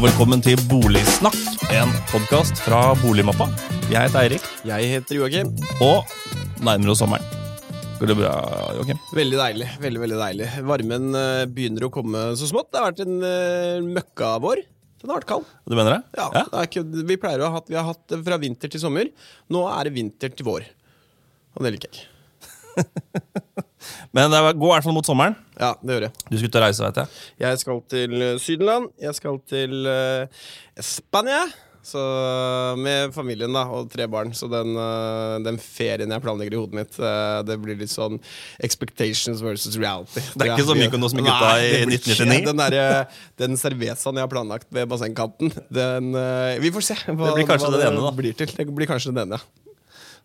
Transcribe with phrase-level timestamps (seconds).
[0.00, 1.34] og velkommen til Boligsnakk,
[1.76, 3.50] en podkast fra Boligmappa.
[3.90, 5.50] Jeg heter Eirik, Jeg heter Joakim.
[5.84, 6.08] og
[6.64, 7.26] nærmer oss sommeren.
[7.98, 8.30] Går det bra,
[8.78, 8.96] Joakim?
[9.12, 9.68] Veldig deilig.
[9.82, 12.70] veldig, veldig deilig Varmen eh, begynner å komme så smått.
[12.72, 14.64] Det har vært en uh, møkkavår.
[15.02, 15.52] Den har vært kald.
[15.68, 16.02] Du mener det?
[16.16, 18.72] Ja, Det er ikke, vi pleier å ha hatt, vi har hatt det fra vinter
[18.72, 19.12] til sommer.
[19.52, 20.64] Nå er det vinter til vår.
[21.58, 23.66] Og det liker jeg ikke.
[24.16, 25.36] Men det går i hvert fall mot sommeren.
[25.60, 26.14] Ja, det gjør jeg.
[26.26, 27.18] Du skal ut og reise, vet jeg.
[27.44, 28.88] Jeg skal til eh, Sydenland.
[28.98, 30.46] Jeg skal til uh,
[30.82, 31.44] Spania.
[31.82, 32.00] Så
[32.76, 34.34] Med familien da, og tre barn.
[34.36, 38.18] Så den, eh, den ferien jeg planlegger i hodet mitt, eh, det blir litt sånn
[38.60, 40.20] expectations versus reality.
[40.34, 42.44] Det er ikke så mye som med gutta i det blir ikke- 1999.
[42.50, 43.08] Den, der,
[43.40, 47.48] den cervezaen jeg har planlagt ved bassengkanten, den eh, Vi får se hva, Det blir
[47.48, 48.12] kanskje hva den ene, da.
[48.12, 48.46] blir til.
[48.46, 49.69] Det blir kanskje den ene, ja.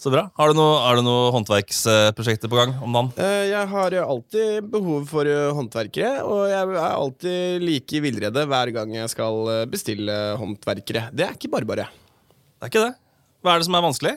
[0.01, 0.25] Så bra.
[0.35, 3.11] Har du noen noe håndverksprosjekter på gang om dagen?
[3.21, 8.73] Eh, Jeg har alltid behov for eh, håndverkere, og jeg er alltid like villrede hver
[8.75, 11.07] gang jeg skal eh, bestille håndverkere.
[11.15, 11.87] Det er ikke bare bare.
[12.59, 12.93] Det er ikke det.
[13.45, 14.15] Hva er det som er vanskelig?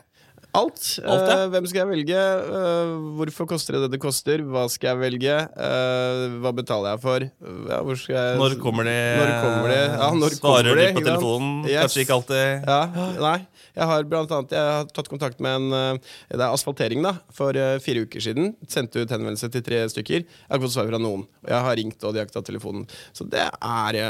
[0.59, 0.81] Alt.
[1.05, 1.35] Alt, ja.
[1.35, 2.23] Eh, hvem skal jeg velge?
[2.59, 4.43] Eh, hvorfor koster det det det koster?
[4.43, 5.37] Hva skal jeg velge?
[5.69, 7.27] Eh, hva betaler jeg for?
[7.69, 8.97] Ja, jeg Når kommer de?
[9.21, 9.79] Når kommer de?
[9.85, 11.53] Ja, når Svarer kommer de på telefonen?
[11.69, 11.81] Yes.
[11.85, 12.69] Kanskje ikke alltid.
[12.69, 13.39] Ja, nei.
[13.79, 17.15] Jeg har blant annet Jeg har tatt kontakt med en Det er asfaltering, da.
[17.35, 18.55] For fire uker siden.
[18.71, 20.25] Sendte ut henvendelse til tre stykker.
[20.27, 21.27] Jeg har ikke fått svar fra noen.
[21.47, 22.89] Jeg har ringt, og de har ikke tatt telefonen.
[23.15, 24.01] Så det er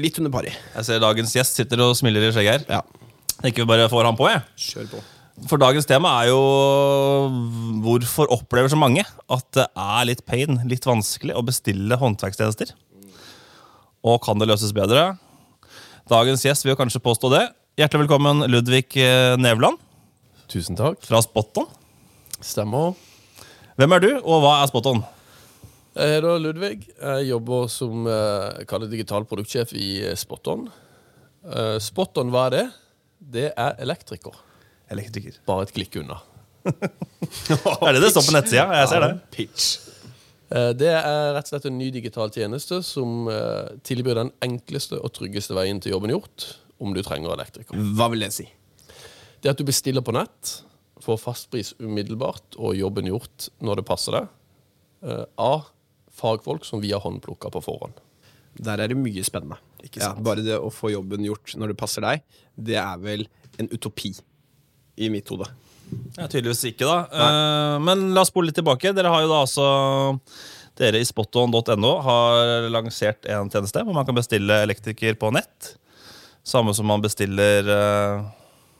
[0.00, 0.50] litt under pari.
[0.74, 2.80] Jeg ser dagens gjest sitter og smiler i skjegget her.
[2.80, 3.06] Ja.
[3.40, 4.44] Jeg vi bare får han på, jeg.
[4.60, 5.06] Kjør på.
[5.48, 6.40] For dagens tema er jo
[7.84, 12.74] hvorfor opplever så mange at det er litt pain, litt vanskelig å bestille håndverkstjenester.
[14.04, 15.14] Og kan det løses bedre?
[16.10, 17.44] Dagens gjest vil jo kanskje påstå det.
[17.80, 19.78] Hjertelig velkommen, Ludvig eh, Nevland
[20.50, 20.98] Tusen takk.
[21.06, 21.70] fra Spot-On.
[22.44, 22.98] Stemmer.
[23.80, 25.00] Hvem er du, og hva er Spot-On?
[25.96, 26.84] Jeg heter Ludvig.
[26.90, 29.88] Jeg jobber som eh, jeg digital produktsjef i
[30.18, 30.68] Spotton.
[31.46, 32.68] Eh, Spot-On, hva er det?
[33.38, 34.36] Det er elektriker.
[34.90, 35.38] Elektriker.
[35.46, 36.18] Bare et klikk unna.
[37.80, 38.66] Er det det står på nettsida.
[38.80, 39.10] Jeg ser det.
[39.34, 39.68] Pitch.
[40.50, 44.98] Eh, Det er rett og slett en ny digital tjeneste som eh, tilbyr den enkleste
[45.00, 46.48] og tryggeste veien til jobben gjort
[46.80, 47.78] om du trenger elektriker.
[47.96, 48.48] Hva vil det si?
[49.40, 50.58] Det at du bestiller på nett,
[51.00, 54.30] får fastpris umiddelbart og jobben gjort når det passer deg,
[55.06, 55.68] eh, av
[56.20, 58.00] fagfolk som vi har håndplukka på forhånd.
[58.60, 59.56] Der er det mye spennende.
[59.96, 62.24] Ja, bare det å få jobben gjort når det passer deg,
[62.60, 63.22] det er vel
[63.62, 64.10] en utopi
[65.00, 65.48] i mitt hode.
[66.16, 66.98] Ja, tydeligvis ikke, da.
[67.10, 68.92] Uh, men la oss spole litt tilbake.
[68.94, 69.66] Dere har jo da altså
[70.80, 75.74] Dere i spoton.no har lansert en tjeneste hvor man kan bestille elektriker på nett.
[76.46, 78.22] Samme som man bestiller uh,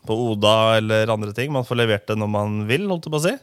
[0.06, 1.52] på Oda eller andre ting.
[1.52, 3.34] Man får levert det når man vil, holdt jeg på å si.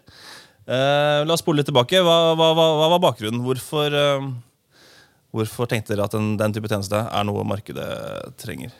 [0.67, 2.01] Uh, la oss spole litt tilbake.
[2.01, 3.43] Hva, hva, hva, hva var bakgrunnen?
[3.45, 4.81] Hvorfor, uh,
[5.35, 7.87] hvorfor tenkte dere at den, den type tjeneste er noe markedet
[8.41, 8.73] trenger?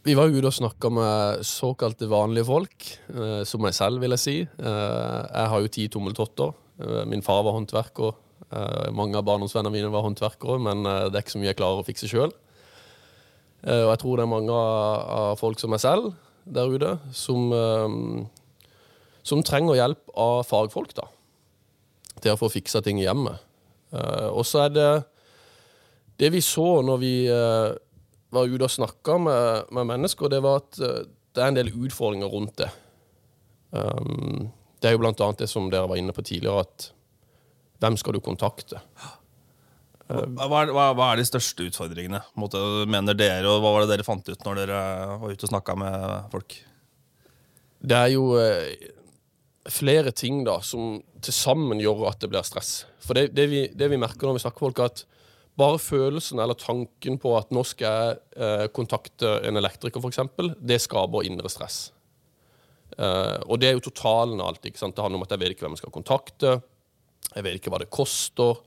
[0.00, 4.22] Vi var ute og snakka med såkalte vanlige folk, eh, som meg selv, vil jeg
[4.22, 4.36] si.
[4.40, 6.54] Eh, jeg har jo ti tommeltotter.
[6.80, 8.16] Eh, min far var håndverker.
[8.90, 11.86] Mange av barndomsvennene mine var håndverkere, men det er ikke så mye jeg klarer å
[11.86, 12.32] fikse sjøl.
[13.62, 16.16] Og jeg tror det er mange av, folk som meg selv
[16.50, 17.54] der ute, som,
[19.22, 21.06] som trenger hjelp av fagfolk da,
[22.24, 23.38] til å få fiksa ting i hjemmet.
[24.34, 24.90] Og så er det
[26.18, 27.14] det vi så når vi
[28.34, 31.02] var ute og snakka med, med mennesker, det var at eh,
[31.34, 32.70] det er en del utfordringer rundt det.
[33.70, 34.50] Um,
[34.82, 36.90] det er jo blant annet det som dere var inne på tidligere, at
[37.80, 38.80] hvem skal du kontakte?
[40.10, 42.58] Hva hva er, hva, hva er de største utfordringene, måte,
[42.90, 44.80] mener dere, og hva var det dere fant ut når dere
[45.22, 46.56] var ute og snakka med folk?
[47.80, 48.90] Det er jo eh,
[49.70, 52.72] flere ting da som til sammen gjør at det blir stress.
[53.04, 55.04] For det, det, vi, det vi merker når vi snakker med folk, er at
[55.58, 60.20] bare følelsen eller tanken på at nå skal jeg eh, kontakte en elektriker, f.eks.,
[60.56, 61.90] det skaper indre stress.
[62.96, 64.66] Eh, og det er jo totalen av alt.
[64.66, 64.96] ikke sant?
[64.96, 66.54] Det handler om at jeg vet ikke hvem jeg skal kontakte.
[67.34, 68.62] Jeg vet ikke hva det koster.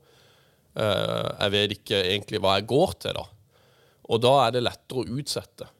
[0.74, 3.26] Eh, jeg vet ikke egentlig hva jeg går til, da.
[4.04, 5.70] Og da er det lettere å utsette.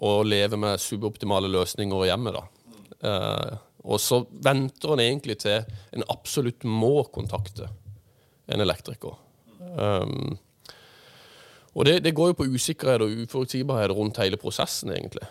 [0.00, 2.40] og leve med suboptimale løsninger hjemme, da.
[3.84, 5.60] Og så venter en egentlig til
[5.92, 7.68] en absolutt må kontakte
[8.48, 9.18] en elektriker.
[9.76, 10.38] Um,
[11.74, 15.26] og det, det går jo på usikkerhet og uforutsigbarhet rundt hele prosessen, egentlig.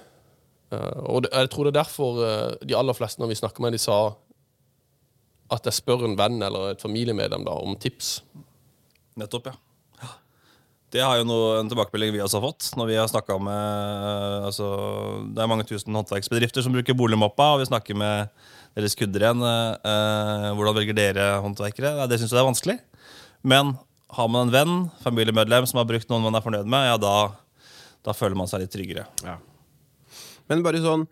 [0.71, 3.65] Uh, og det, jeg tror det er derfor uh, de aller fleste når vi snakker
[3.65, 3.99] med de sa
[5.49, 8.19] at jeg spør en venn eller et familiemedlem da, om tips.
[9.17, 9.57] Nettopp, ja.
[10.89, 12.71] Det har jo noe, en tilbakemelding vi også har fått.
[12.77, 14.69] når vi har med altså,
[15.35, 18.29] Det er mange tusen håndverksbedrifter som bruker boligmappa, og vi snakker med
[18.75, 19.43] deres kunder igjen.
[19.43, 22.07] Uh, hvordan velger dere håndverkere?
[22.09, 22.77] Det syns jeg er vanskelig.
[23.45, 23.75] Men
[24.15, 27.13] har man en venn, familiemedlem, som har brukt noen man er fornøyd med, ja, da,
[28.05, 29.05] da føler man seg litt tryggere.
[29.25, 29.37] Ja.
[30.49, 31.05] Men bare sånn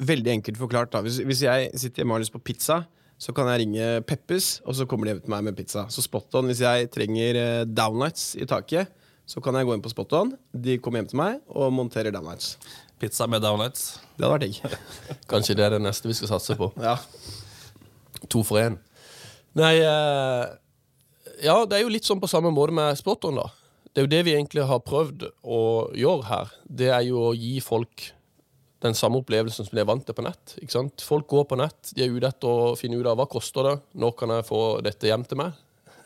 [0.00, 1.02] veldig enkelt forklart, da.
[1.04, 2.82] Hvis, hvis jeg sitter hjemme og har lyst på pizza,
[3.18, 5.84] så kan jeg ringe Peppes, og så kommer de hjem til meg med pizza.
[5.92, 8.92] Så spot on, hvis jeg trenger eh, downlights i taket,
[9.28, 10.30] så kan jeg gå inn på spot on.
[10.54, 12.54] De kommer hjem til meg og monterer downlights.
[13.02, 13.98] Pizza med downlights.
[14.16, 14.78] Det hadde vært digg.
[15.32, 16.70] Kanskje det er det neste vi skal satse på.
[16.80, 16.96] ja.
[18.32, 18.74] To for én.
[19.58, 20.46] Nei eh,
[21.42, 23.48] Ja, det er jo litt sånn på samme måte med Spot-on, da.
[23.92, 25.60] Det er jo det vi egentlig har prøvd å
[25.96, 26.50] gjøre her.
[26.64, 28.10] Det er jo å gi folk
[28.84, 30.52] den samme opplevelsen som de er vant til på nett.
[30.62, 31.02] ikke sant?
[31.02, 33.76] Folk går på nett, de er ute etter å finne ut av hva koster det,
[33.98, 35.56] når kan jeg få dette hjem til meg?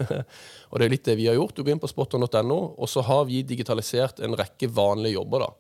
[0.71, 1.57] og det er litt det vi har gjort.
[1.59, 5.51] Du går inn på spoton.no, og så har vi digitalisert en rekke vanlige jobber da,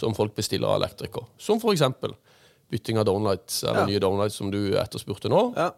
[0.00, 1.28] som folk bestiller av elektriker.
[1.38, 1.84] Som f.eks.
[2.74, 3.86] bytting av downlights, eller Ja.
[3.92, 5.52] nye downlights som du etterspurte nå.
[5.56, 5.70] ja.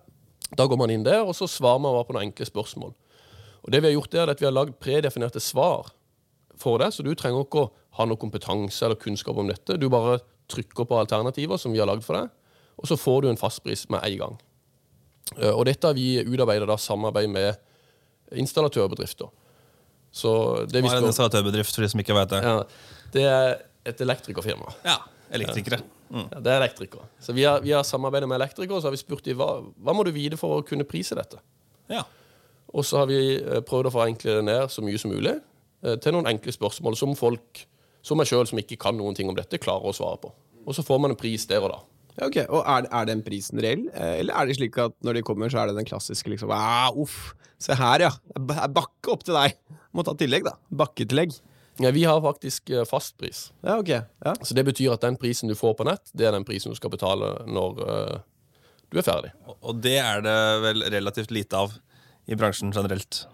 [0.56, 2.90] Da går man inn der, og så svarer man bare på noen enkle spørsmål.
[3.64, 5.90] Og det vi har gjort er at vi har lagd predefinerte svar
[6.60, 9.76] for deg, så du trenger ikke å ha noe kompetanse eller kunnskap om dette.
[9.80, 10.18] Du bare
[10.50, 12.30] trykker på alternativer som vi har lagd for deg,
[12.80, 14.38] og så får du en fastpris med en gang.
[15.38, 17.58] Eh, Og dette har vi utarbeidet da samarbeid med
[18.32, 19.28] installatørbedrifter.
[20.12, 20.30] Så
[20.66, 22.42] det Hva er en installatørbedrift, for de som ikke vet det?
[22.42, 22.62] ja,
[23.12, 24.72] Det er et elektrikerfirma.
[24.84, 24.96] Ja,
[25.32, 25.80] elektrikere.
[26.10, 26.26] Mm.
[26.32, 27.06] Ja, det er elektrikere.
[27.22, 29.60] Så vi har, vi har samarbeidet med elektrikere, og så har vi spurt dem hva,
[29.78, 31.38] hva må du vite for å kunne prise dette.
[31.90, 32.02] Ja.
[32.74, 35.96] Og så har vi eh, prøvd å forenkle det ned så mye som mulig eh,
[36.02, 37.64] til noen enkle spørsmål som folk,
[38.06, 40.30] som meg sjøl, som ikke kan noen ting om dette, klarer å svare på.
[40.66, 41.80] Og så får man en pris der og da.
[42.20, 45.18] Ja, ok, og er, er den prisen reell, Eh, eller er det slik at når
[45.20, 48.10] de kommer, så er det den klassiske liksom ah, Uff, se her, ja.
[48.38, 49.56] Bakke opp til deg.
[49.96, 50.54] Må ta tillegg, da.
[50.70, 51.34] Bakketillegg.
[51.80, 53.38] Ja, vi har faktisk fast fastpris.
[53.64, 53.88] Ja, ok.
[54.26, 54.34] Ja.
[54.44, 56.76] Så det betyr at den prisen du får på nett, det er den prisen du
[56.76, 58.18] skal betale når uh,
[58.92, 59.30] du er ferdig.
[59.48, 60.34] Og- Og det er det
[60.66, 61.72] vel relativt lite av
[62.30, 63.24] i bransjen generelt.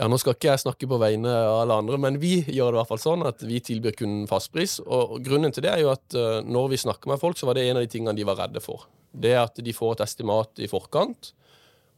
[0.00, 2.78] Ja, Nå skal ikke jeg snakke på vegne av alle andre, men vi gjør det
[2.78, 4.78] i hvert fall sånn at vi tilbyr kun fastpris.
[4.80, 7.58] Og grunnen til det er jo at eh, når vi snakker med folk, så var
[7.58, 8.86] det en av de tingene de var redde for.
[9.12, 11.34] Det er at de får et estimat i forkant,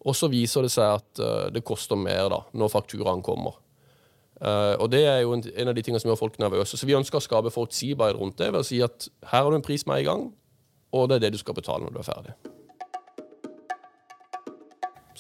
[0.03, 3.61] og så viser det seg at eh, det koster mer da, når fakturaen kommer.
[4.43, 6.75] Eh, og det er jo en, en av de tingene som gjør folk nervøse.
[6.75, 9.61] Så vi ønsker å skape forutsigbarhet rundt det ved å si at her har du
[9.61, 10.27] en pris med en gang,
[10.91, 12.35] og det er det du skal betale når du er ferdig.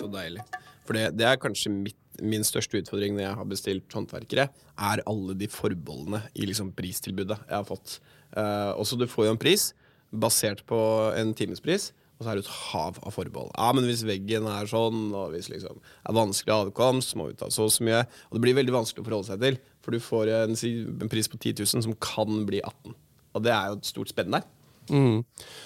[0.02, 0.42] Så deilig.
[0.87, 4.49] For det, det er kanskje mitt, min største utfordring når jeg har bestilt håndverkere,
[4.90, 7.99] er alle de forbeholdene i liksom pristilbudet jeg har fått.
[8.34, 9.70] Uh, også du får jo en pris
[10.12, 10.79] basert på
[11.17, 13.50] en timespris, og så er det et hav av forbehold.
[13.56, 17.49] Ja, men hvis veggen er sånn, og hvis liksom er vanskelig adkomst, må vi ta
[17.50, 18.02] så og så mye.
[18.29, 21.31] Og det blir veldig vanskelig å forholde seg til, for du får en, en pris
[21.31, 24.46] på 10 000 som kan bli 18 Og det er jo et stort spenn der.
[24.93, 25.23] Mm.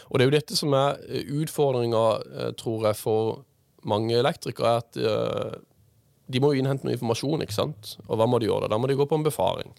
[0.08, 1.02] Og det er jo dette som er
[1.42, 2.06] utfordringa,
[2.60, 3.44] tror jeg, for
[3.88, 5.56] mange elektrikere, er at uh,
[6.26, 7.96] de må jo innhente noe informasjon, ikke sant?
[8.06, 8.74] Og hva må de gjøre da?
[8.74, 9.74] Da må de gå på en befaring.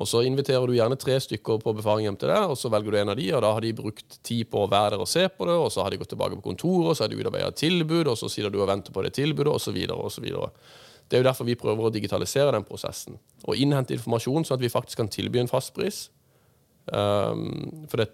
[0.00, 2.94] Og så inviterer du gjerne tre stykker på befaring hjem til deg, og så velger
[2.94, 5.10] du en av de, og da har de brukt tid på å være der og
[5.10, 7.18] se på det, og så har de gått tilbake på kontoret, og så har de
[7.20, 10.48] utarbeidet et tilbud, og så sitter du og venter på det tilbudet, så videre.
[11.04, 14.64] Det er jo derfor vi prøver å digitalisere den prosessen, og innhente informasjon sånn at
[14.64, 16.06] vi faktisk kan tilby en fastpris.
[16.88, 18.08] Um, for det,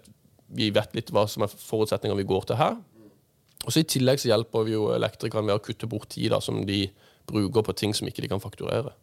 [0.51, 2.75] vi vet litt hva som er forutsetningene vi går til her.
[3.65, 6.39] Og så I tillegg så hjelper vi jo elektrikerne ved å kutte bort tid da,
[6.43, 6.85] som de
[7.29, 8.95] bruker på ting som ikke de kan fakturere.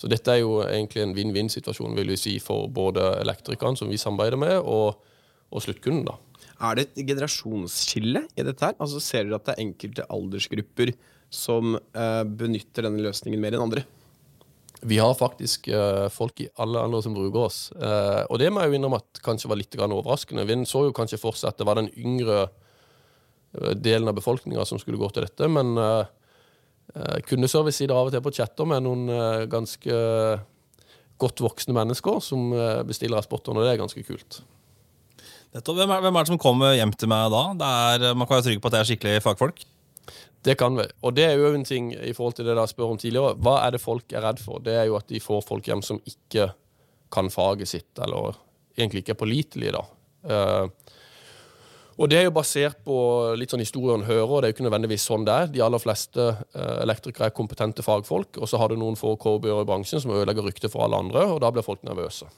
[0.00, 4.00] Så dette er jo egentlig en vinn-vinn-situasjon vil vi si, for både elektrikerne som vi
[4.00, 5.02] samarbeider med, og,
[5.50, 6.06] og sluttkunden.
[6.08, 6.16] da.
[6.60, 8.76] Er det et generasjonsskille i dette her?
[8.80, 10.94] Altså Ser dere at det er enkelte aldersgrupper
[11.32, 13.84] som eh, benytter denne løsningen mer enn andre?
[14.80, 17.60] Vi har faktisk eh, folk i alle andre som bruker oss.
[17.76, 20.46] Eh, og det må jeg jo innrømme at kanskje var litt overraskende.
[20.48, 22.46] Vi så jo kanskje for seg at det var den yngre
[23.52, 26.04] delen av befolkninga som skulle gå til dette, men eh,
[26.94, 29.96] eh, kundeservice sitter av og til på chatter med noen uh, ganske
[31.20, 34.40] godt voksne mennesker som uh, bestiller av spotteren, og det er ganske kult.
[35.50, 37.42] Dette, Hvem er, hvem er det som kommer hjem til meg da?
[37.58, 39.64] Det er, man kan være trygg på at det er skikkelig fagfolk.
[40.46, 40.86] Det kan vi.
[41.04, 43.34] Og det er jo en ting i forhold til det jeg spør om tidligere.
[43.44, 44.62] Hva er det folk er redd for?
[44.64, 46.52] Det er jo at de får folk hjem som ikke
[47.12, 48.38] kan faget sitt, eller
[48.78, 49.82] egentlig ikke er pålitelige, da.
[50.30, 50.94] Eh,
[52.00, 52.96] og det er jo basert på
[53.36, 55.50] litt sånn historien hører, og det er jo ikke nødvendigvis sånn det er.
[55.52, 59.60] De aller fleste eh, elektrikere er kompetente fagfolk, og så har du noen få cowboyer
[59.60, 62.30] i bransjen som ødelegger ryktet for alle andre, og da blir folk nervøse.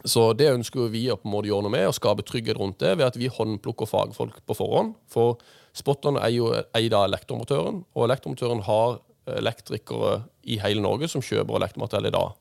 [0.00, 2.80] Så det ønsker vi å på en måte gjøre noe med, og skape trygghet rundt
[2.80, 4.94] det ved at vi håndplukker fagfolk på forhånd.
[5.12, 5.36] For
[5.76, 11.58] spotterne er jo eid av elektromontøren, og elektromontøren har elektrikere i hele Norge som kjøper
[11.58, 12.32] elektromateriell i dag.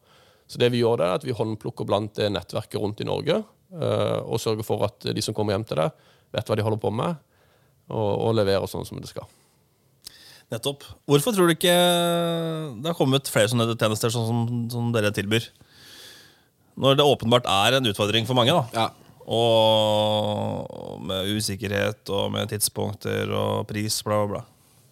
[0.49, 3.41] Så det vi gjør det er at vi håndplukker blant det nettverket rundt i Norge,
[3.75, 6.81] eh, og sørger for at de som kommer hjem til deg, vet hva de holder
[6.81, 7.19] på med,
[7.89, 9.27] og, og leverer sånn som det skal.
[10.49, 10.85] Nettopp.
[11.09, 11.73] Hvorfor tror du ikke
[12.81, 14.39] det har kommet flere sånne tjenester sånn som,
[14.73, 15.45] som dere tilbyr?
[16.79, 18.65] Når det åpenbart er en utfordring for mange, da.
[18.73, 19.19] Ja.
[19.29, 24.41] Og med usikkerhet og med tidspunkter og pris, bla, bla, bla.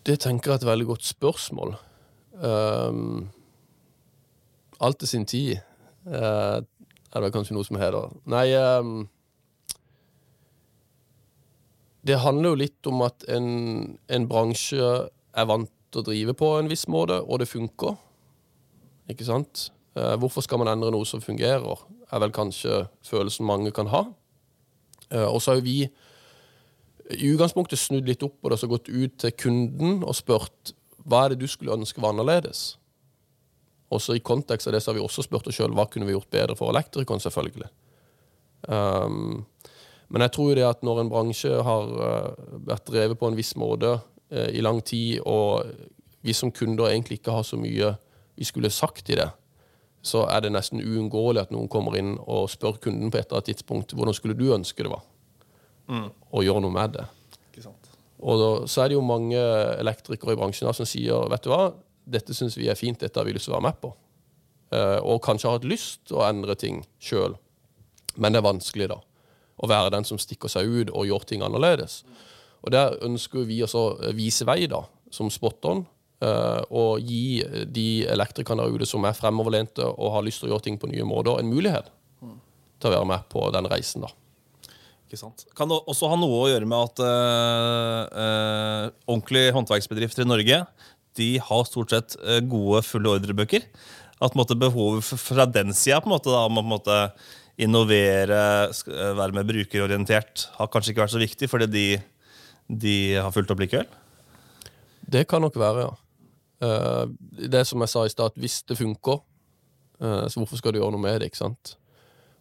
[0.05, 1.73] Det tenker jeg er et veldig godt spørsmål.
[2.37, 3.29] Um,
[4.79, 5.57] alt til sin tid.
[6.05, 6.61] Uh,
[7.15, 8.13] er det kanskje noe som heter.
[8.29, 9.07] Nei um,
[12.07, 13.47] Det handler jo litt om at en,
[14.07, 14.91] en bransje
[15.37, 17.97] er vant til å drive på en viss måte, og det funker.
[19.11, 19.69] Ikke sant?
[19.97, 24.05] Uh, hvorfor skal man endre noe som fungerer, er vel kanskje følelsen mange kan ha.
[25.11, 25.81] Uh, og så har vi
[27.07, 30.73] i utgangspunktet snudd litt opp på det og gått ut til kunden og spurt
[31.07, 32.75] hva er det du skulle ønske var annerledes.
[33.87, 36.07] Og så I kontekst av det så har vi også spurt oss sjøl hva kunne
[36.07, 37.23] vi gjort bedre for elektrikeren.
[37.23, 37.69] selvfølgelig.
[38.67, 39.45] Um,
[40.07, 43.55] men jeg tror det at når en bransje har uh, vært drevet på en viss
[43.59, 45.67] måte uh, i lang tid, og
[46.23, 47.95] vi som kunder egentlig ikke har så mye
[48.37, 49.27] vi skulle sagt i det,
[50.05, 53.41] så er det nesten uunngåelig at noen kommer inn og spør kunden på et eller
[53.41, 55.05] annet tidspunkt hvordan skulle du ønske det var,
[55.87, 56.09] Mm.
[56.35, 57.05] og gjøre noe med det.
[58.19, 59.39] Og da, så er det jo mange
[59.79, 61.69] elektrikere i bransjen da, som sier vet du hva,
[62.03, 63.91] dette syns vi er fint, dette har vi lyst til å være med på.
[64.75, 67.37] Eh, og kanskje har hatt lyst til å endre ting sjøl,
[68.17, 68.99] men det er vanskelig da.
[69.57, 72.03] Å være den som stikker seg ut og gjør ting annerledes.
[72.65, 73.85] Og der ønsker vi å
[74.17, 74.83] vise vei, da,
[75.13, 75.85] som spot-on.
[76.21, 80.55] eh, og gi de elektrikerne der ute som er fremoverlente og har lyst til å
[80.55, 81.91] gjøre ting på nye måter, en mulighet
[82.77, 84.05] til å være med på den reisen.
[84.05, 84.09] da.
[85.07, 85.45] Ikke sant?
[85.55, 90.59] Kan det også ha noe å gjøre med at øh, øh, ordentlige håndverksbedrifter i Norge
[91.17, 93.63] de har stort sett gode, fulle ordrebøker?
[94.17, 96.97] At på en måte, behovet fra den sida om å på en måte,
[97.57, 101.87] innovere, øh, være mer brukerorientert, har kanskje ikke vært så viktig fordi de,
[102.69, 103.87] de har fulgt opp likevel?
[105.07, 105.95] Det kan nok være, ja.
[106.67, 107.03] Eh,
[107.49, 109.21] det som jeg sa i stad, hvis det funker,
[110.01, 111.31] eh, så hvorfor skal du gjøre noe med det?
[111.31, 111.75] ikke sant?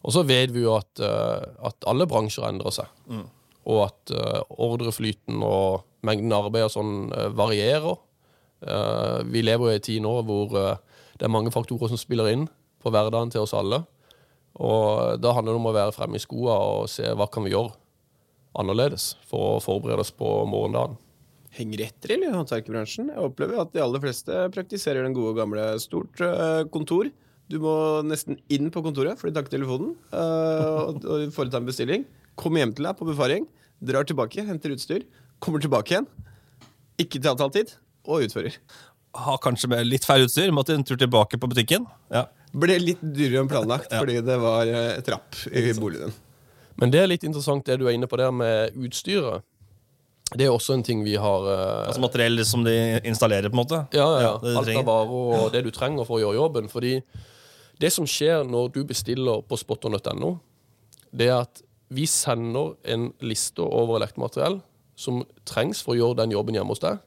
[0.06, 2.90] Og så vet vi jo at, eh, at alle bransjer endrer seg.
[3.66, 7.99] Og at eh, ordreflyten og mengden arbeid og sånn eh, varierer.
[8.62, 10.76] Eh, vi lever jo i en tid nå hvor eh,
[11.18, 12.46] det er mange faktorer som spiller inn
[12.82, 13.82] på hverdagen til oss alle.
[14.56, 17.52] Og da handler det om å være fremme i skoa og se hva kan vi
[17.52, 17.75] gjøre
[18.56, 20.96] annerledes for å forberede oss på morgendagen.
[21.56, 23.12] Henger etter i håndverkerbransjen.
[23.12, 27.08] Jeg opplever at de aller fleste praktiserer den gode gamle stort eh, kontor.
[27.52, 31.68] Du må nesten inn på kontoret for å takke telefonen eh, og, og foreta en
[31.68, 32.04] bestilling.
[32.36, 33.46] Kommer hjem til deg på befaring,
[33.80, 35.06] drar tilbake, henter utstyr,
[35.40, 36.08] kommer tilbake igjen.
[37.00, 37.72] Ikke til avtalt tid,
[38.08, 38.56] og utfører.
[39.16, 41.86] Har kanskje med litt feil utstyr, måtte en tur tilbake på butikken.
[42.12, 42.26] Ja.
[42.56, 46.14] Ble litt dyrere enn planlagt fordi det var eh, trapp i boligen.
[46.80, 49.44] Men det er litt interessant det du er inne på der med utstyret.
[50.34, 52.75] Det er også en ting vi har uh, Altså materiell som de
[53.06, 53.78] installerer, på en måte.
[53.94, 54.54] Ja, ja, ja.
[54.58, 56.70] Alt av varer og det du trenger for å gjøre jobben.
[56.72, 56.96] Fordi
[57.80, 60.32] det som skjer når du bestiller på spoton.no,
[61.14, 61.62] det er at
[61.94, 64.58] vi sender en liste over elektromateriell
[64.98, 66.98] som trengs for å gjøre den jobben hjemme hos deg,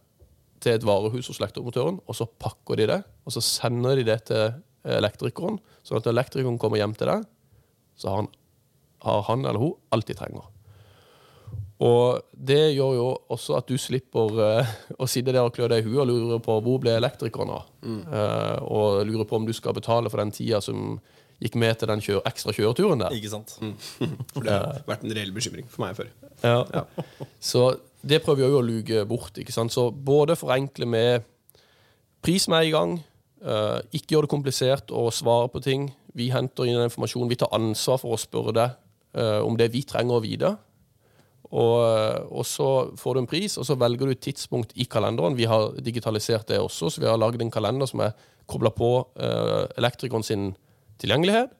[0.64, 4.20] til et varehus hos elektromontøren, og så pakker de det, og så sender de det
[4.30, 4.54] til
[4.84, 7.28] elektrikeren, sånn at når elektrikeren kommer hjem til deg,
[8.00, 8.32] så har han,
[9.04, 10.48] har han eller hun alt de trenger.
[11.80, 15.80] Og det gjør jo også at du slipper uh, å sitte der og klø deg
[15.80, 17.70] i huet og lure på hvor ble elektrikeren av.
[17.88, 20.98] Eh, og lure på om du skal betale for den tida som
[21.40, 23.16] gikk med til den kjør, ekstra kjøreturen der.
[23.16, 23.56] Ikke sant?
[24.36, 26.10] For det har vært en reell bekymring for meg før.
[26.44, 26.84] Ja.
[27.40, 27.62] Så
[28.04, 29.40] det prøver vi jo å luke bort.
[29.40, 29.72] ikke sant?
[29.72, 31.24] Så både forenkle med
[32.26, 32.98] pris med i gang,
[33.44, 35.90] eh, ikke gjør det komplisert å svare på ting.
[36.18, 38.74] Vi henter inn informasjonen, vi tar ansvar for å spørre deg
[39.18, 40.56] uh, om det vi trenger å vite.
[41.50, 42.70] Og, eh, og så
[43.00, 45.38] får du en pris, og så velger du et tidspunkt i kalenderen.
[45.38, 48.14] Vi har digitalisert det også, så vi har laget en kalender som er
[48.50, 48.92] kobla på
[49.22, 50.46] uh, elektrikeren sin
[51.02, 51.52] tilgjengelighet.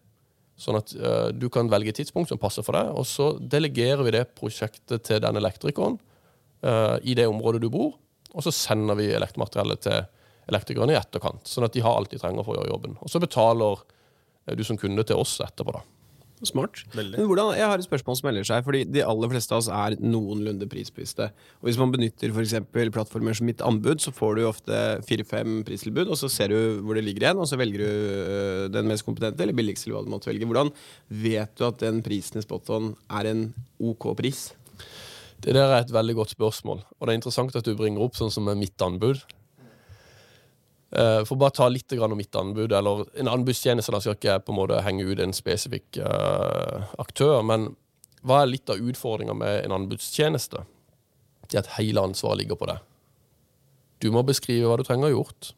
[0.60, 4.06] Sånn at uh, du kan velge et tidspunkt som passer for deg, og så delegerer
[4.06, 6.00] vi det prosjektet til den elektrikeren
[6.60, 7.94] i det området du bor,
[8.36, 10.02] og så sender vi elektromateriellet til
[10.50, 11.46] elektrikerne i etterkant.
[11.48, 12.98] Sånn at de har alt de trenger for å gjøre jobben.
[13.04, 15.86] Og så betaler eh, du som kunde til oss etterpå, da.
[16.48, 16.86] Smart.
[16.96, 17.18] Veldig.
[17.20, 19.68] Men hvordan, jeg har et spørsmål som melder seg, fordi de aller fleste av oss
[19.76, 21.28] er noenlunde prisbevisste.
[21.60, 24.78] Og Hvis man benytter for eksempel plattformer som Mitt anbud, så får du ofte
[25.08, 28.64] fire-fem pristilbud, og så ser du hvor det ligger igjen, og så velger du øh,
[28.72, 30.48] den mest kompetente eller billigste, eller hva du måtte velge.
[30.48, 30.72] Hvordan
[31.26, 33.50] vet du at den prisen i Spoton er en
[33.84, 34.48] OK pris?
[35.44, 38.16] Det der er et veldig godt spørsmål, og det er interessant at du bringer opp
[38.16, 39.26] sånn som med mitt anbud.
[40.92, 44.54] Eh, For bare ta litt om mitt anbud, eller en anbudstjeneste, da skal ikke på
[44.54, 47.70] en måte henge ut en spesifikk uh, aktør, men
[48.26, 50.64] hva er litt av utfordringa med en anbudstjeneste?
[51.46, 52.82] Det er at hele ansvaret ligger på deg.
[54.02, 55.52] Du må beskrive hva du trenger gjort.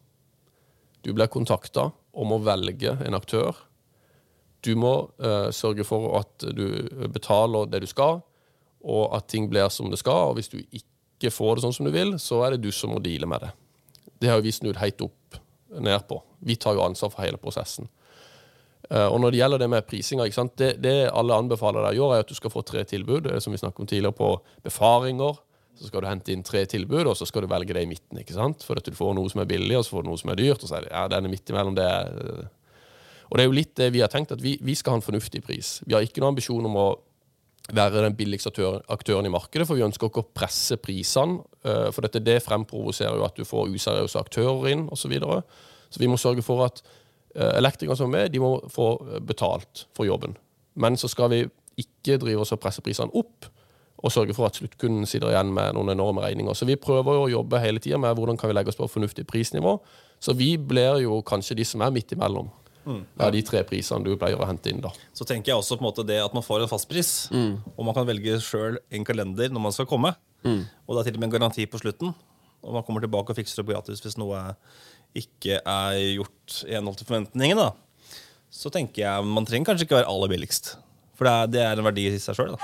[1.02, 3.56] Du blir kontakta om å velge en aktør.
[4.62, 8.20] Du må uh, sørge for at du betaler det du skal,
[8.82, 10.34] og at ting blir som det skal.
[10.34, 12.92] Og hvis du ikke får det sånn som du vil, så er det du som
[12.92, 13.52] må deale med det.
[14.20, 15.16] Det har jo vi snudd helt opp
[15.80, 16.20] ned på.
[16.44, 17.88] Vi tar jo ansvar for hele prosessen.
[18.90, 20.26] Eh, og når det gjelder det med prisinga?
[20.56, 23.30] Det, det alle anbefaler deg å gjøre, er at du skal få tre tilbud.
[23.40, 24.32] Som vi snakket om tidligere, på
[24.66, 25.38] befaringer.
[25.78, 28.18] Så skal du hente inn tre tilbud, og så skal du velge det i midten.
[28.20, 28.62] ikke sant?
[28.66, 30.36] For at du får noe som er billig, og så får du noe som er
[30.42, 30.62] dyrt.
[30.62, 31.86] Og så er det, ja, den er midt imellom det.
[31.88, 32.50] er-
[33.30, 35.06] Og det er jo litt det vi har tenkt, at vi, vi skal ha en
[35.06, 35.80] fornuftig pris.
[35.86, 36.88] Vi har ikke noen ambisjon om å
[37.70, 41.42] være den billigste aktør, aktøren i markedet, for vi ønsker ikke å presse prisene.
[41.64, 45.06] eh, For dette, det fremprovoserer jo at du får useriøse aktører inn, osv.
[45.06, 45.42] Så, videre.
[45.90, 46.82] så vi må sørge for at
[47.36, 50.36] eh, elektrikere som er med, de må få eh, betalt for jobben.
[50.74, 51.44] Men så skal vi
[51.78, 53.46] ikke drive oss og presse prisene opp,
[54.02, 56.56] og sørge for at sluttkunden sitter igjen med noen enorme regninger.
[56.58, 58.88] Så vi prøver jo å jobbe hele tida med hvordan kan vi legge oss på
[58.90, 59.76] fornuftig prisnivå.
[60.18, 62.50] Så vi blir jo kanskje de som er midt imellom.
[63.18, 64.90] Ja, de tre prisene du pleier å hente inn, da.
[65.14, 67.28] Så tenker jeg også på en måte det at man får en fastpris,
[67.76, 70.14] og man kan velge sjøl en kalender når man skal komme.
[70.88, 72.14] Og det er til og med en garanti på slutten.
[72.62, 74.38] Og man kommer tilbake og fikser opp gratis hvis noe
[75.18, 77.68] ikke er gjort i henhold til forventningene.
[78.52, 80.76] Så tenker jeg man trenger kanskje ikke være aller billigst.
[81.14, 82.56] For det er, det er en verdi i seg sjøl.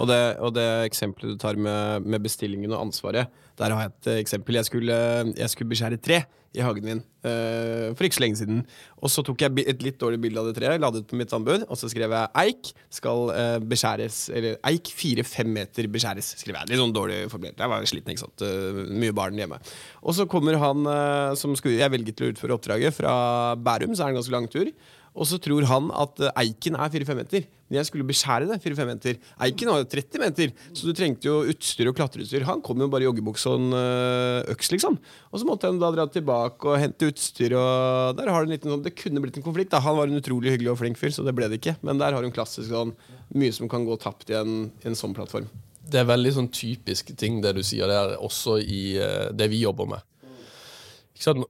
[0.00, 3.92] Og det, og det eksempelet du tar med, med bestillingen og ansvaret, der har jeg
[3.92, 4.56] et eh, eksempel.
[4.58, 4.94] Jeg skulle,
[5.36, 6.22] jeg skulle beskjære tre
[6.52, 8.58] i hagen min uh, for ikke så lenge siden.
[9.00, 11.16] Og så tok jeg et litt dårlig bilde av det treet, la det ut på
[11.16, 16.34] mitt anbud, og så skrev jeg eik skal uh, beskjæres Eller eik fire-fem meter beskjæres,
[16.42, 16.72] skrev jeg.
[16.72, 17.60] Litt sånn dårlig formulert.
[17.60, 18.44] Jeg var sliten, ikke sant.
[18.44, 19.60] Uh, mye barn hjemme.
[20.02, 23.12] Og så kommer han eh, som skulle, jeg velger til å utføre oppdraget, fra
[23.56, 24.68] Bærum, så er det en ganske lang tur.
[25.12, 27.44] Og så tror han at eh, eiken er 4-5 meter.
[27.68, 29.18] Men jeg skulle beskjære det 4-5 meter.
[29.44, 32.46] Eiken var jo 30 meter, så du trengte jo utstyr og klatreutstyr.
[32.48, 34.98] Han kom jo bare i joggebukse og en øh, øks, liksom.
[35.30, 38.54] Og så måtte han da dra tilbake og hente utstyr, og der har du en
[38.56, 39.72] liten sånn Det kunne blitt en konflikt.
[39.72, 41.76] da Han var en utrolig hyggelig og flink fyr, så det ble det ikke.
[41.84, 42.94] Men der har du en klassisk sånn
[43.36, 45.48] mye som kan gå tapt i en, en sånn plattform.
[45.92, 49.64] Det er veldig sånn typisk ting det du sier der, også i eh, det vi
[49.64, 50.04] jobber med.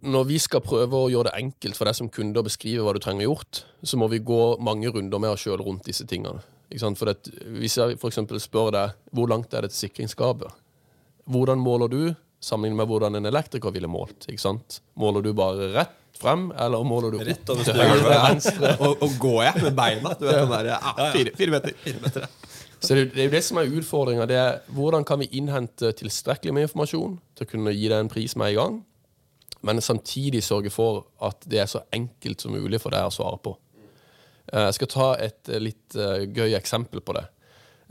[0.02, 2.94] Når vi skal prøve å gjøre det enkelt for deg som kunde å beskrive hva
[2.96, 6.42] du trenger gjort, så må vi gå mange runder med oss sjøl rundt disse tingene.
[6.80, 10.52] For det, hvis jeg eksempel spør deg hvor langt er det til sikringsskapet,
[11.30, 12.02] hvordan måler du
[12.42, 14.26] sammenlignet med hvordan en elektriker ville målt?
[14.98, 18.22] Måler du bare rett frem, eller måler du Rett opp til ja.
[18.26, 18.74] venstre?
[18.84, 20.14] Og, og går jeg med beina?
[20.18, 22.26] Du vet den der, ja, fire, fire meter.
[22.82, 24.26] Så det, det er jo det som er utfordringa.
[24.74, 28.52] Hvordan kan vi innhente tilstrekkelig med informasjon til å kunne gi deg en pris med
[28.52, 28.80] en gang,
[29.62, 33.38] men samtidig sørge for at det er så enkelt som mulig for deg å svare
[33.42, 33.54] på.
[34.52, 37.24] Eh, Jeg skal ta et eh, litt eh, gøy eksempel på det.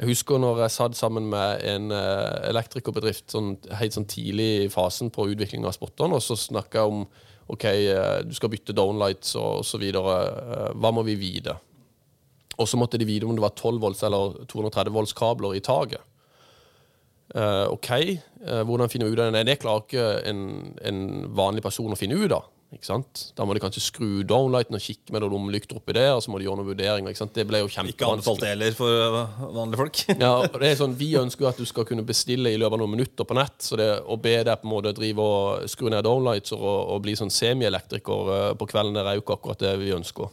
[0.01, 5.12] Jeg husker når jeg satt sammen med en elektrikerbedrift sånn, helt sånn tidlig i fasen
[5.13, 7.03] på utvikling av spotteren, og så snakka jeg om
[7.53, 7.65] OK,
[8.25, 9.84] du skal bytte downlights og, osv.
[9.93, 11.53] Hva må vi vite?
[12.57, 15.62] Og så måtte de vite om det var 12 volts eller 230 volts kabler i
[15.62, 16.01] taket.
[17.36, 19.36] Eh, OK, eh, hvordan finner vi ut av det?
[19.38, 20.41] Nei, det klarer ikke en,
[20.88, 21.04] en
[21.38, 22.50] vanlig person å finne ut av.
[23.36, 26.39] Da må de kanskje skru downlighten og kikke med lommelykter oppi der, og så må
[26.39, 27.12] de gjøre noen vurderinger.
[27.12, 27.34] Ikke sant?
[27.36, 29.17] Det Ikke anbefalt heller for øh,
[29.58, 30.00] vanlige folk.
[30.24, 32.84] Ja, det er sånn, Vi ønsker jo at du skal kunne bestille i løpet av
[32.84, 33.58] noen minutter på nett.
[33.60, 36.63] så det Å be deg på en måte drive og skru ned downlights og,
[36.96, 40.32] og bli sånn semielektriker eh, på kvelden, det er jo ikke akkurat det vi ønsker.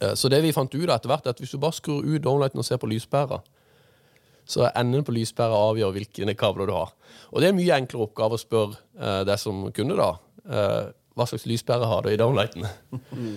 [0.00, 2.24] Eh, Så det vi fant ut etter hvert, er at hvis du bare skrur ut
[2.24, 3.42] downlighten og ser på lyspæra,
[4.50, 6.90] så enden på lyspæra avgjør hvilke kabler du har.
[7.30, 10.10] Og det er en mye enklere oppgave å spørre eh, deg som kunde, da.
[10.50, 12.66] eh, hva slags lyspære har du i downlighten?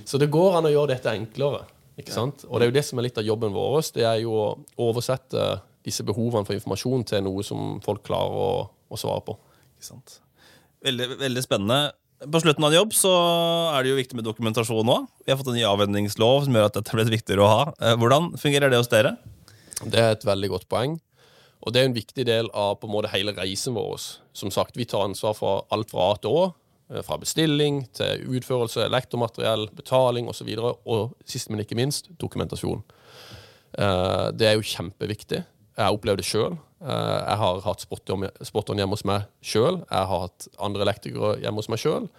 [0.09, 1.63] Så det går an å gjøre dette enklere.
[1.99, 2.45] ikke sant?
[2.49, 3.81] Og det er jo det som er litt av jobben vår.
[3.97, 4.45] Det er jo å
[4.89, 5.47] oversette
[5.83, 8.51] disse behovene for informasjon til noe som folk klarer å,
[8.87, 9.35] å svare på.
[9.75, 10.19] Ikke sant?
[10.85, 11.81] Veldig, veldig spennende.
[12.23, 13.11] På slutten av en jobb så
[13.75, 15.09] er det jo viktig med dokumentasjon òg.
[15.25, 17.63] Vi har fått en ny avhendingslov som gjør at dette blitt viktigere å ha.
[17.83, 19.17] Eh, Hvordan fungerer det hos dere?
[19.85, 20.97] Det er et veldig godt poeng.
[21.63, 23.99] Og det er en viktig del av på en måte hele reisen vår.
[24.35, 26.53] Som sagt, Vi tar ansvar for alt fra A til Å.
[26.91, 30.29] eh, Fra bestilling til utførelse, elektromateriell, betaling osv.
[30.29, 32.83] Og, så videre, og sist, men ikke minst, dokumentasjon.
[33.77, 35.45] Eh, Det er jo kjempeviktig.
[35.77, 36.57] Jeg har opplevd det sjøl.
[36.81, 39.79] Jeg har hatt spotteren hjemme hos meg sjøl.
[39.89, 42.09] Jeg har hatt andre elektrikere hjemme hos meg sjøl.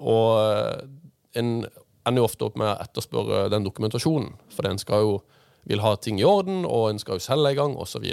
[0.00, 0.86] Og eh,
[1.34, 1.66] en
[2.06, 4.32] ender jo ofte opp med å etterspørre den dokumentasjonen.
[4.48, 5.22] For den skal jo
[5.66, 8.06] vil ha ting i orden, og en skal jo selge i gang, osv.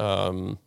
[0.00, 0.58] Um,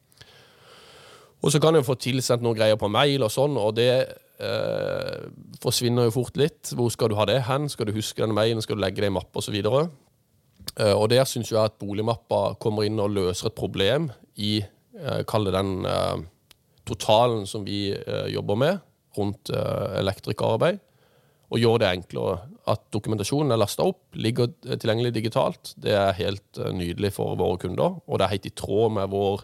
[1.43, 3.91] og så kan en få tilsendt noen greier på mail og sånn, og det
[4.39, 5.25] eh,
[5.63, 6.71] forsvinner jo fort litt.
[6.71, 7.67] Hvor skal du ha det hen?
[7.71, 8.63] Skal du huske den mailen?
[8.63, 9.57] Skal du legge det i mappe osv.?
[9.59, 14.07] eh, og der syns jeg at boligmappa kommer inn og løser et problem
[14.39, 16.23] i eh, Kall det den eh,
[16.87, 18.79] totalen som vi eh, jobber med
[19.17, 20.79] rundt eh, elektrikerarbeid.
[21.53, 22.37] Og gjøre det enklere.
[22.69, 27.37] At dokumentasjonen er lasta opp, ligger eh, tilgjengelig digitalt, det er helt eh, nydelig for
[27.39, 27.99] våre kunder.
[28.07, 29.43] Og det er helt i tråd med vår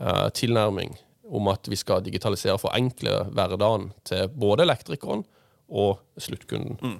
[0.00, 0.96] eh, tilnærming
[1.30, 5.22] om at vi skal digitalisere og forenkle hverdagen til både elektrikeren
[5.70, 6.98] og sluttkunden.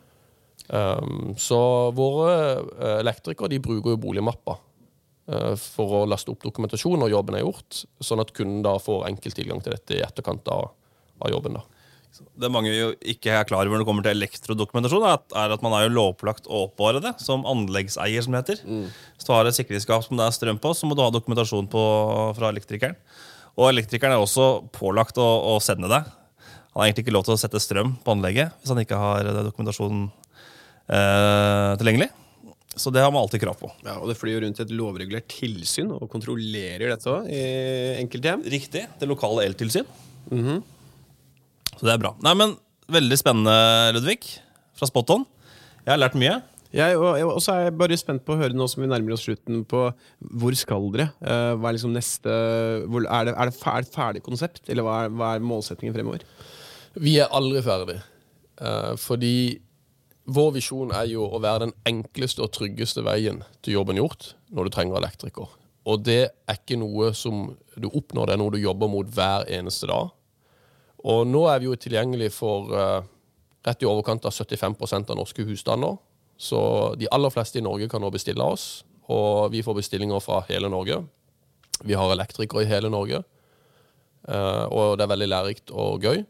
[0.70, 1.58] Um, så
[1.96, 2.34] våre
[2.78, 7.42] eh, elektrikere de bruker jo boligmappa uh, for å laste opp dokumentasjon når jobben er
[7.42, 10.70] gjort, sånn at kunden da får enkel tilgang til dette i etterkant av,
[11.18, 11.58] av jobben.
[11.58, 11.79] da.
[12.40, 15.54] Det mange jo ikke er klar over når det kommer til elektrodokumentasjon, er at, er
[15.54, 18.62] at man er jo lovpålagt å oppbevare det som anleggseier, som det heter.
[19.16, 21.68] Hvis du har et sikringsskap som det er strøm på, så må du ha dokumentasjon
[21.70, 21.82] på,
[22.36, 22.98] fra elektrikeren.
[23.56, 26.02] Og elektrikeren er også pålagt å, å sende det.
[26.70, 29.26] Han har egentlig ikke lov til å sette strøm på anlegget hvis han ikke har
[29.26, 32.10] eh, dokumentasjonen eh, tilgjengelig.
[32.78, 33.68] Så det har man alltid krav på.
[33.82, 37.40] Ja, og det flyr jo rundt et lovregulert tilsyn og kontrollerer dette òg i
[37.98, 38.44] enkelte hjem.
[38.54, 38.84] Riktig.
[39.00, 39.88] Det lokale eltilsyn.
[41.80, 42.12] Så det er bra.
[42.20, 42.58] Nei, men
[42.90, 43.52] Veldig spennende,
[43.94, 44.24] Ludvig.
[44.74, 45.26] Fra Spot On.
[45.84, 46.40] Jeg har lært mye.
[46.74, 48.88] Jeg, og, jeg, og så er jeg bare spent på å høre nå som vi
[48.90, 49.84] nærmer oss slutten, på
[50.42, 51.08] hvor skal dere?
[51.22, 52.34] Uh, hva er liksom neste
[52.90, 56.26] hvor, Er det, er det ferdig, ferdig konsept, eller hva er, hva er målsettingen fremover?
[56.98, 57.98] Vi er aldri ferdig.
[58.58, 59.34] Uh, fordi
[60.30, 64.66] vår visjon er jo å være den enkleste og tryggeste veien til jobben gjort når
[64.66, 65.50] du trenger elektriker.
[65.90, 69.46] Og det er ikke noe som du oppnår, det er noe du jobber mot hver
[69.50, 70.10] eneste dag.
[71.08, 73.00] Og nå er vi jo tilgjengelig for uh,
[73.66, 75.96] rett i overkant av 75% av norske husstander.
[76.40, 76.60] Så
[77.00, 78.82] de aller fleste i Norge kan nå bestille oss,
[79.12, 81.02] og vi får bestillinger fra hele Norge.
[81.84, 83.22] Vi har elektrikere i hele Norge,
[84.28, 86.24] uh, og det er veldig lærerikt og gøy.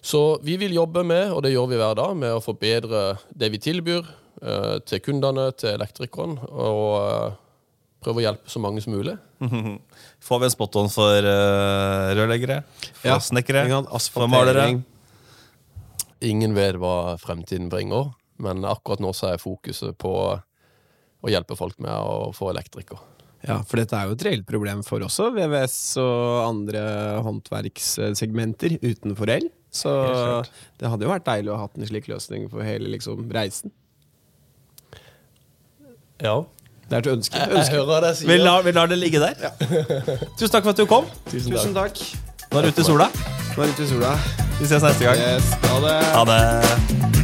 [0.00, 3.04] Så vi vil jobbe med, og det gjør vi hver dag, med å forbedre
[3.36, 7.36] det vi tilbyr uh, til kundene, til elektrikeren, og
[8.00, 9.16] prøve å hjelpe så mange som mulig.
[10.26, 12.62] Får vi en spot on for uh, rørleggere?
[13.00, 13.66] For Ja, snekkere?
[14.10, 14.70] For malere?
[16.20, 20.14] Ingen vet hva fremtiden bringer, men akkurat nå så er fokuset på
[21.20, 23.00] å hjelpe folk med å få elektriker.
[23.40, 26.82] Ja, for dette er jo et reelt problem for også VVS og andre
[27.24, 29.48] håndverkssegmenter utenfor el.
[29.72, 29.90] Så
[30.80, 33.72] det hadde jo vært deilig å ha hatt en slik løsning for hele liksom, reisen.
[36.20, 36.42] Ja.
[36.90, 37.38] Det er et ønske.
[37.38, 39.52] Jeg jeg hører deg Vi lar, vi lar det ligge der.
[40.38, 41.06] Tusen takk for at du kom.
[41.30, 42.02] Tusen Tusen takk.
[42.50, 43.06] Nå er du ute i sola.
[43.54, 44.16] Nå er vi ute i sola.
[44.58, 45.22] Vi ses neste gang.
[45.22, 45.96] Yes, ha det.
[46.18, 47.19] Ha det.